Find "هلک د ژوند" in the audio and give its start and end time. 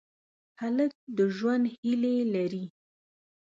0.61-1.63